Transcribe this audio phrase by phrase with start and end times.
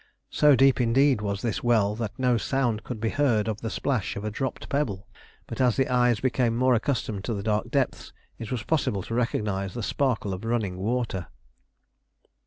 [0.31, 4.15] So deep, indeed, was this well that no sound could be heard of the splash
[4.15, 5.07] of a dropped pebble,
[5.45, 9.13] but as the eyes became more accustomed to the dark depths, it was possible to
[9.13, 11.27] recognise the sparkle of running water.